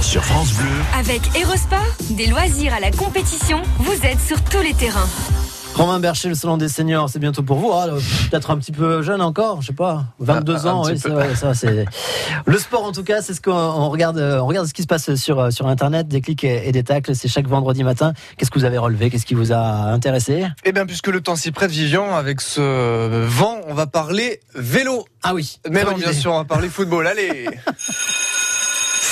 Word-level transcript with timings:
sport 0.00 0.04
sur 0.04 0.24
France 0.24 0.52
Bleu. 0.54 0.68
Avec 0.98 1.20
Erosport, 1.36 1.78
des 2.10 2.26
loisirs 2.26 2.74
à 2.74 2.80
la 2.80 2.90
compétition, 2.90 3.62
vous 3.78 3.92
êtes 4.06 4.20
sur 4.20 4.42
tous 4.44 4.60
les 4.62 4.74
terrains. 4.74 5.08
Romain 5.74 6.00
Bercher, 6.00 6.28
le 6.28 6.34
salon 6.34 6.56
des 6.56 6.68
seniors, 6.68 7.08
c'est 7.08 7.18
bientôt 7.20 7.42
pour 7.42 7.58
vous. 7.58 7.70
Ah, 7.72 7.86
Peut-être 8.30 8.50
un 8.50 8.58
petit 8.58 8.72
peu 8.72 9.02
jeune 9.02 9.22
encore, 9.22 9.62
je 9.62 9.68
sais 9.68 9.72
pas, 9.72 10.04
22 10.18 10.52
Un- 10.54 10.66
un 10.66 10.72
ans. 10.72 10.82
Oui, 10.84 10.94
vrai, 10.96 11.34
ça, 11.36 11.52
le 12.44 12.58
sport 12.58 12.84
en 12.84 12.92
tout 12.92 13.04
cas. 13.04 13.22
C'est 13.22 13.34
ce 13.34 13.40
qu'on 13.40 13.52
on 13.52 13.88
regarde. 13.88 14.18
On 14.18 14.46
regarde 14.46 14.66
ce 14.66 14.74
qui 14.74 14.82
se 14.82 14.86
passe 14.88 15.14
sur 15.14 15.52
sur 15.52 15.68
internet, 15.68 16.08
des 16.08 16.20
clics 16.20 16.42
et, 16.44 16.68
et 16.68 16.72
des 16.72 16.82
tacles. 16.82 17.14
C'est 17.14 17.28
chaque 17.28 17.46
vendredi 17.46 17.84
matin. 17.84 18.12
Qu'est-ce 18.36 18.50
que 18.50 18.58
vous 18.58 18.64
avez 18.64 18.78
relevé? 18.78 19.10
Qu'est-ce 19.10 19.26
qui 19.26 19.34
vous 19.34 19.52
a 19.52 19.58
intéressé? 19.92 20.44
Eh 20.64 20.72
bien, 20.72 20.86
puisque 20.86 21.06
le 21.08 21.20
temps 21.20 21.36
s'y 21.36 21.50
prête, 21.52 21.70
Vivian, 21.70 22.14
avec 22.16 22.40
ce 22.40 23.24
vent, 23.26 23.58
on 23.68 23.74
va 23.74 23.86
parler 23.86 24.40
vélo. 24.54 25.04
Ah 25.22 25.34
oui. 25.34 25.60
Mais 25.70 25.84
non, 25.84 25.92
bien 25.92 26.10
idée. 26.10 26.18
sûr, 26.20 26.32
on 26.32 26.38
va 26.38 26.44
parler 26.44 26.68
football. 26.68 27.06
Allez 27.06 27.46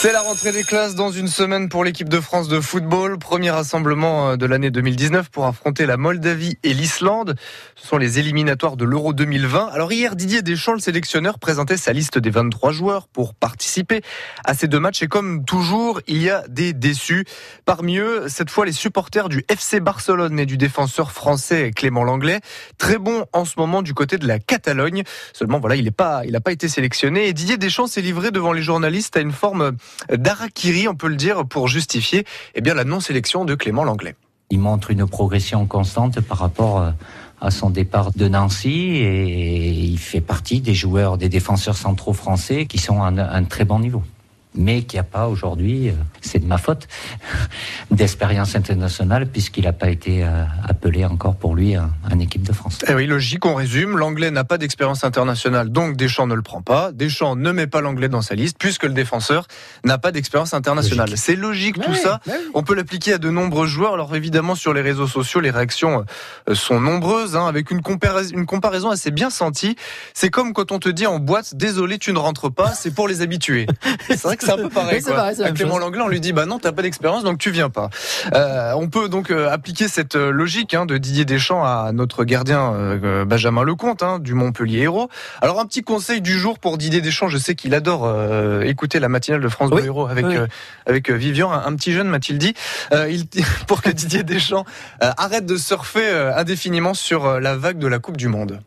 C'est 0.01 0.13
la 0.13 0.21
rentrée 0.21 0.53
des 0.53 0.63
classes 0.63 0.95
dans 0.95 1.11
une 1.11 1.27
semaine 1.27 1.69
pour 1.69 1.83
l'équipe 1.83 2.09
de 2.09 2.21
France 2.21 2.47
de 2.47 2.61
football. 2.61 3.19
Premier 3.19 3.51
rassemblement 3.51 4.31
euh, 4.31 4.37
de 4.37 4.47
l'année 4.47 4.71
2019 4.71 5.29
pour 5.29 5.45
affronter 5.47 5.87
la 5.87 5.97
Moldavie 5.97 6.57
et 6.63 6.73
l'Islande. 6.73 7.35
Ce 7.75 7.89
sont 7.89 7.99
les 7.99 8.21
éliminatoires 8.21 8.77
de 8.77 8.85
l'Euro 8.85 9.13
2020. 9.13 9.71
Alors 9.73 9.91
hier, 9.91 10.15
Didier 10.15 10.43
Deschamps, 10.43 10.75
le 10.75 10.79
sélectionneur, 10.79 11.41
présentait 11.41 11.77
sa 11.77 11.93
liste 11.93 12.17
des 12.17 12.31
23 12.31 12.71
joueurs 12.71 13.09
pour 13.09 13.35
participer 13.35 14.03
à 14.45 14.55
ces 14.55 14.69
deux 14.69 14.79
matchs. 14.79 15.03
Et 15.03 15.09
comme 15.09 15.45
toujours, 15.45 16.01
il 16.07 16.23
y 16.23 16.31
a 16.31 16.47
des 16.47 16.75
déçus. 16.75 17.25
Parmi 17.65 17.99
eux, 17.99 18.27
cette 18.29 18.51
fois, 18.51 18.67
les 18.67 18.73
supporters 18.73 19.29
du 19.29 19.45
FC 19.49 19.81
Barcelone 19.81 20.39
et 20.39 20.47
du 20.47 20.57
défenseur 20.57 21.11
français 21.11 21.73
Clément 21.75 22.05
Langlais. 22.05 22.39
Très 22.79 22.99
bon 22.99 23.25
en 23.33 23.45
ce 23.45 23.55
moment 23.57 23.83
du 23.83 23.95
côté 23.95 24.17
de 24.17 24.29
la 24.29 24.39
Catalogne. 24.39 25.03
Seulement, 25.33 25.59
voilà, 25.59 25.75
il 25.75 25.87
n'a 25.87 25.91
pas, 25.91 26.23
pas 26.45 26.53
été 26.53 26.69
sélectionné. 26.69 27.27
Et 27.27 27.33
Didier 27.33 27.57
Deschamps 27.57 27.89
s'est 27.89 28.01
livré 28.01 28.31
devant 28.31 28.53
les 28.53 28.63
journalistes 28.63 29.17
à 29.17 29.21
une 29.21 29.33
forme 29.33 29.77
d'harakiri, 30.11 30.89
on 30.89 30.95
peut 30.95 31.09
le 31.09 31.17
dire, 31.17 31.47
pour 31.47 31.69
justifier 31.69 32.25
eh 32.55 32.61
la 32.61 32.85
non-sélection 32.85 33.45
de 33.45 33.55
Clément 33.55 33.85
Langlais. 33.85 34.15
Il 34.51 34.61
montre 34.61 34.91
une 34.91 35.07
progression 35.07 35.67
constante 35.67 36.21
par 36.21 36.39
rapport 36.39 36.81
euh, 36.81 36.91
à 37.41 37.51
son 37.51 37.71
départ 37.71 38.13
de 38.13 38.29
Nancy 38.29 38.97
et 38.97 39.71
il 39.71 39.99
fait 39.99 40.21
partie 40.21 40.61
des 40.61 40.75
joueurs, 40.75 41.19
des 41.19 41.29
défenseurs 41.29 41.77
centraux 41.77 42.15
français 42.15 42.67
qui 42.67 42.79
sont 42.79 43.03
à 43.03 43.09
un 43.09 43.45
très 43.45 43.65
bon 43.65 43.79
niveau. 43.79 44.03
Mais 44.59 44.83
qu'il 44.83 44.97
n'y 44.97 45.01
a 45.01 45.05
pas 45.05 45.29
aujourd'hui, 45.29 45.89
euh, 45.89 45.93
c'est 46.21 46.41
de 46.41 46.47
ma 46.47 46.59
faute, 46.59 46.89
d'expérience 47.91 48.55
internationale 48.55 49.27
puisqu'il 49.27 49.65
n'a 49.65 49.73
pas 49.73 49.89
été 49.89 50.25
euh, 50.25 50.45
appelé 50.69 51.05
encore 51.05 51.37
pour 51.37 51.55
lui 51.55 51.79
en, 51.79 51.89
en 52.11 52.19
équipe 52.19 52.43
de 52.43 52.53
France. 52.53 52.81
Eh 52.87 52.95
oui, 52.95 53.07
logique, 53.07 53.47
on 53.47 53.55
résume. 53.55 53.97
L'anglais 53.97 54.31
n'a 54.31 54.45
pas 54.45 54.59
d'expérience 54.59 55.05
internationale, 55.05 55.71
donc 55.71 55.97
Deschamps 55.97 56.27
ne 56.27 56.35
le 56.35 56.43
prend 56.43 56.61
pas. 56.61 56.93
Deschamps 56.93 57.37
ne 57.37 57.53
met 57.53 57.67
pas 57.67 57.81
l'anglais 57.81 58.09
dans 58.09 58.23
sa 58.23 58.35
liste, 58.35 58.57
puisque 58.59 58.83
le 58.83 58.93
défenseur 58.93 59.47
n'a 59.85 59.97
pas 59.97 60.11
d'expérience 60.13 60.55
internationale. 60.55 61.17
C'est 61.17 61.37
logique 61.37 61.81
tout 61.81 61.95
ça. 61.95 62.21
oui. 62.27 62.35
On 62.55 62.63
peut 62.63 62.75
l'appliquer 62.75 63.15
à 63.15 63.19
de 63.19 63.31
nombreux 63.31 63.67
joueurs. 63.67 63.95
Alors 63.95 64.15
évidemment, 64.17 64.55
sur 64.55 64.75
les 64.75 64.81
réseaux 64.81 65.07
sociaux, 65.07 65.41
les 65.41 65.51
réactions 65.51 66.05
euh, 66.49 66.55
sont 66.55 66.81
nombreuses, 66.81 67.37
hein, 67.37 67.47
avec 67.47 67.71
une, 67.71 67.83
comparaison, 67.83 68.35
une 68.35 68.47
comparaison 68.47 68.91
assez 68.91 69.11
bien 69.11 69.31
sentie. 69.31 69.77
C'est 70.15 70.31
comme 70.31 70.53
quand 70.53 70.73
on 70.73 70.79
te 70.79 70.89
dit 70.89 71.07
en 71.07 71.19
boîte, 71.19 71.55
désolé, 71.55 71.99
tu 71.99 72.13
ne 72.13 72.19
rentres 72.19 72.53
pas, 72.53 72.73
c'est 72.73 72.95
pour 72.95 73.09
les 73.09 73.23
habitués. 73.23 73.67
C'est 74.09 74.23
vrai 74.23 74.37
que 74.37 74.45
c'est 74.49 74.61
un 74.61 74.63
peu 74.65 74.69
pareil. 74.69 74.97
Oui, 74.97 75.01
c'est 75.03 75.11
quoi. 75.11 75.17
pareil, 75.17 75.43
à 75.43 75.51
Clément 75.53 75.75
chose. 75.75 75.81
Langlais, 75.81 76.01
on 76.03 76.09
lui 76.09 76.21
dit, 76.21 76.33
bah 76.33 76.47
non, 76.47 76.59
t'as 76.59 76.73
pas 76.73 76.83
d'expérience, 76.83 77.25
donc 77.25 77.39
tu 77.39 77.51
viens 77.51 77.71
pas. 77.71 77.91
Euh, 78.35 78.73
on 78.77 78.89
peut 78.89 79.09
donc 79.09 79.31
euh, 79.31 79.49
appliquer 79.51 79.89
cette 79.89 80.17
euh, 80.17 80.31
logique 80.31 80.75
hein, 80.75 80.87
de 80.87 80.99
Didier 80.99 81.25
Deschamps 81.25 81.65
à 81.65 81.91
notre 81.93 82.25
gardien 82.25 82.73
euh, 82.73 82.99
euh, 83.03 83.25
Benjamin 83.25 83.63
Lecomte 83.63 84.03
hein, 84.03 84.19
du 84.19 84.35
Montpellier 84.35 84.81
Héros. 84.83 85.09
Alors 85.41 85.61
un 85.61 85.67
petit 85.67 85.83
conseil 85.83 86.21
du 86.21 86.39
jour 86.39 86.59
pour 86.59 86.79
Didier 86.79 87.01
Deschamps, 87.01 87.29
je 87.29 87.39
sais 87.39 87.55
qu'il 87.55 87.75
adore 87.75 88.03
euh, 88.07 88.63
écouter 88.63 89.01
la 89.01 89.09
matinale 89.09 89.41
de 89.41 89.49
France 89.49 89.71
Oui, 89.73 89.79
Bleu 89.83 89.87
Héros 89.87 90.07
avec 90.07 90.27
oui. 90.27 90.37
euh, 90.37 90.47
avec 90.87 91.11
euh, 91.11 91.15
Vivian, 91.15 91.53
un, 91.53 91.65
un 91.67 91.75
petit 91.77 91.93
jeune 91.93 92.09
m'a-t-il 92.09 92.39
dit, 92.39 92.55
euh, 92.93 93.09
il, 93.11 93.27
pour 93.67 93.83
que 93.83 93.91
Didier 93.91 94.23
Deschamps 94.23 94.65
euh, 95.03 95.11
arrête 95.17 95.47
de 95.47 95.57
surfer 95.57 96.09
euh, 96.09 96.37
indéfiniment 96.37 96.95
sur 96.95 97.27
euh, 97.27 97.41
la 97.41 97.57
vague 97.57 97.79
de 97.79 97.87
la 97.87 97.99
Coupe 97.99 98.17
du 98.17 98.29
Monde. 98.29 98.61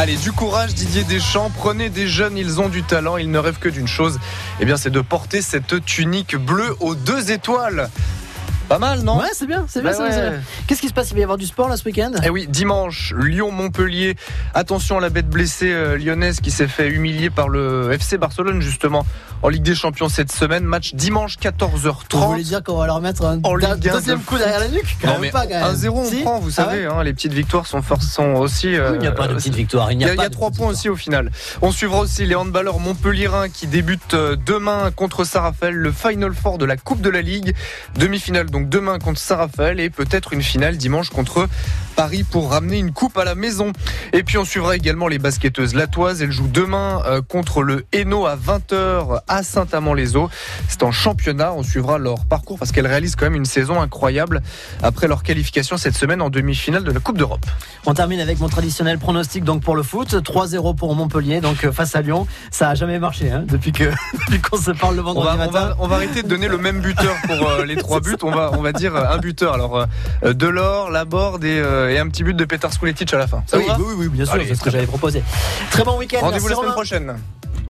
Allez, 0.00 0.16
du 0.16 0.32
courage 0.32 0.72
Didier 0.72 1.04
Deschamps, 1.04 1.50
prenez 1.54 1.90
des 1.90 2.08
jeunes, 2.08 2.38
ils 2.38 2.58
ont 2.58 2.70
du 2.70 2.82
talent, 2.82 3.18
ils 3.18 3.30
ne 3.30 3.36
rêvent 3.36 3.58
que 3.58 3.68
d'une 3.68 3.86
chose, 3.86 4.18
eh 4.58 4.64
bien 4.64 4.78
c'est 4.78 4.88
de 4.88 5.02
porter 5.02 5.42
cette 5.42 5.84
tunique 5.84 6.36
bleue 6.36 6.74
aux 6.80 6.94
deux 6.94 7.30
étoiles. 7.30 7.90
Pas 8.70 8.78
mal, 8.78 9.00
non 9.00 9.18
Ouais, 9.18 9.26
c'est 9.32 9.48
bien, 9.48 9.64
c'est 9.68 9.82
bien, 9.82 9.90
Bah 9.90 9.98
ouais. 9.98 10.10
bien. 10.30 10.32
Qu'est-ce 10.68 10.80
qui 10.80 10.86
se 10.86 10.92
passe? 10.92 11.10
Il 11.10 11.14
va 11.14 11.20
y 11.20 11.22
avoir 11.24 11.38
du 11.38 11.46
sport 11.46 11.68
là 11.68 11.76
ce 11.76 11.84
week-end? 11.84 12.12
Eh 12.24 12.30
oui, 12.30 12.46
dimanche, 12.48 13.12
Lyon-Montpellier. 13.18 14.14
Attention 14.54 14.98
à 14.98 15.00
la 15.00 15.08
bête 15.10 15.28
blessée 15.28 15.72
euh, 15.72 15.98
lyonnaise 15.98 16.38
qui 16.40 16.52
s'est 16.52 16.68
fait 16.68 16.86
humilier 16.88 17.30
par 17.30 17.48
le 17.48 17.90
FC 17.90 18.16
Barcelone 18.16 18.60
justement 18.62 19.04
en 19.42 19.48
Ligue 19.48 19.64
des 19.64 19.74
Champions 19.74 20.08
cette 20.08 20.30
semaine. 20.30 20.62
Match 20.62 20.94
dimanche 20.94 21.36
Vous 21.42 21.48
14h30. 21.50 22.26
voulez 22.28 22.44
dire 22.44 22.62
qu'on 22.62 22.76
va 22.78 22.86
leur 22.86 23.00
mettre 23.00 23.24
un 23.24 23.40
En 23.42 23.58
da- 23.58 23.74
Ligue 23.74 23.88
un 23.88 23.94
deuxième 23.94 24.18
de 24.20 24.24
coup 24.24 24.38
derrière 24.38 24.60
la 24.60 24.68
nuque 24.68 24.96
Quand 25.00 25.08
Non 25.08 25.12
même 25.14 25.20
mais 25.22 25.30
pas, 25.32 25.46
quand 25.48 25.48
même. 25.48 25.74
1-0 25.74 25.88
on 25.90 26.04
Si 26.04 26.20
prend, 26.22 26.38
vous 26.38 26.50
Ah 26.50 26.64
savez, 26.64 26.86
hein, 26.86 27.02
les 27.02 27.12
petites 27.12 27.32
victoires 27.32 27.66
sont, 27.66 27.80
sont 28.00 28.34
aussi... 28.34 28.76
euh, 28.76 28.90
Oui, 28.92 28.98
Il 28.98 29.00
n'y 29.00 29.08
a 29.08 29.12
pas 29.12 29.26
de 29.26 29.34
petite 29.34 29.56
victoire. 29.56 29.90
Il 29.90 30.00
y 30.00 30.04
a, 30.04 30.14
il 30.14 30.20
y 30.20 30.24
a 30.24 30.28
de 30.28 30.32
trois 30.32 30.50
petite 30.50 30.60
points 30.62 30.70
victoire. 30.70 30.70
aussi 30.70 30.88
au 30.88 30.94
final. 30.96 31.32
On 31.60 31.72
suivra 31.72 31.98
aussi 31.98 32.24
les 32.24 32.36
handballeurs 32.36 32.78
montpelliérains 32.78 33.48
qui 33.48 33.66
débutent 33.66 34.14
euh, 34.14 34.36
demain 34.46 34.92
contre 34.94 35.24
Saint-Raphaël, 35.24 35.74
le 35.74 35.90
Final 35.90 36.34
Four 36.34 36.58
de 36.58 36.66
la 36.66 36.76
Coupe 36.76 37.00
de 37.00 37.10
la 37.10 37.20
Ligue. 37.22 37.56
Demi-finale 37.96 38.48
donc 38.50 38.59
demain 38.68 38.98
contre 38.98 39.18
Saint-Raphaël 39.20 39.80
et 39.80 39.90
peut-être 39.90 40.32
une 40.32 40.42
finale 40.42 40.76
dimanche 40.76 41.10
contre 41.10 41.48
Paris 41.96 42.24
pour 42.24 42.50
ramener 42.50 42.78
une 42.78 42.92
coupe 42.92 43.16
à 43.18 43.24
la 43.24 43.34
maison. 43.34 43.72
Et 44.12 44.22
puis 44.22 44.38
on 44.38 44.44
suivra 44.44 44.76
également 44.76 45.08
les 45.08 45.18
basketteuses 45.18 45.74
latoises. 45.74 46.22
Elles 46.22 46.32
jouent 46.32 46.48
demain 46.48 47.02
euh, 47.06 47.20
contre 47.22 47.62
le 47.62 47.84
Hainaut 47.92 48.26
à 48.26 48.36
20h 48.36 49.20
à 49.28 49.42
Saint-Amand-les-Eaux. 49.42 50.30
C'est 50.68 50.82
en 50.82 50.92
championnat. 50.92 51.52
On 51.52 51.62
suivra 51.62 51.98
leur 51.98 52.24
parcours 52.26 52.58
parce 52.58 52.72
qu'elles 52.72 52.86
réalisent 52.86 53.16
quand 53.16 53.26
même 53.26 53.34
une 53.34 53.44
saison 53.44 53.80
incroyable 53.80 54.42
après 54.82 55.08
leur 55.08 55.22
qualification 55.22 55.76
cette 55.76 55.96
semaine 55.96 56.22
en 56.22 56.30
demi-finale 56.30 56.84
de 56.84 56.92
la 56.92 57.00
Coupe 57.00 57.18
d'Europe. 57.18 57.44
On 57.86 57.94
termine 57.94 58.20
avec 58.20 58.40
mon 58.40 58.48
traditionnel 58.48 58.98
pronostic 58.98 59.44
donc 59.44 59.62
pour 59.62 59.76
le 59.76 59.82
foot. 59.82 60.14
3-0 60.14 60.76
pour 60.76 60.94
Montpellier, 60.94 61.40
donc 61.40 61.64
euh, 61.64 61.72
face 61.72 61.94
à 61.96 62.02
Lyon. 62.02 62.26
Ça 62.50 62.70
a 62.70 62.74
jamais 62.74 62.98
marché 62.98 63.30
hein, 63.30 63.44
depuis 63.46 63.72
que 63.72 63.84
qu'on 64.50 64.56
se 64.56 64.70
parle 64.70 64.96
le 64.96 65.02
On 65.02 65.04
vendredi 65.04 65.28
on, 65.34 65.36
matin. 65.38 65.50
va, 65.52 65.76
on 65.78 65.86
va 65.88 65.96
arrêter 65.96 66.22
de 66.22 66.28
donner 66.28 66.48
le 66.48 66.58
même 66.58 66.80
buteur 66.80 67.14
pour 67.26 67.48
euh, 67.48 67.64
les 67.64 67.76
trois 67.76 68.00
buts. 68.00 68.16
On 68.22 68.30
va, 68.30 68.49
on 68.52 68.62
va 68.62 68.72
dire 68.72 68.94
euh, 68.96 69.04
un 69.10 69.18
buteur. 69.18 69.54
Alors, 69.54 69.86
euh, 70.24 70.32
Delors, 70.32 70.90
Laborde 70.90 71.44
et, 71.44 71.58
euh, 71.58 71.90
et 71.90 71.98
un 71.98 72.08
petit 72.08 72.22
but 72.22 72.34
de 72.34 72.44
Petar 72.44 72.72
Skuletic 72.72 73.12
à 73.14 73.18
la 73.18 73.26
fin. 73.26 73.42
Ça 73.46 73.58
oui, 73.58 73.64
oui, 73.78 73.94
oui, 73.96 74.08
bien 74.08 74.24
sûr, 74.24 74.40
c'est 74.46 74.54
ce 74.54 74.62
que 74.62 74.70
j'avais 74.70 74.86
proposé. 74.86 75.22
Très 75.70 75.84
bon 75.84 75.98
week-end. 75.98 76.18
Rendez-vous 76.20 76.48
la 76.48 76.56
semaine 76.56 76.72
prochaine. 76.72 77.16